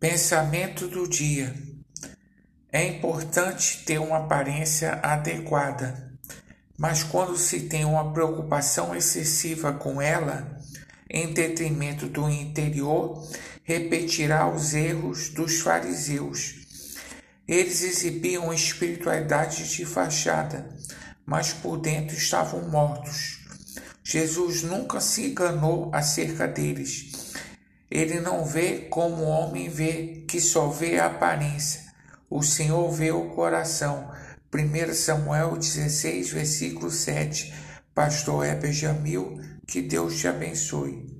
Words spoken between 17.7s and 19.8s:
exibiam espiritualidade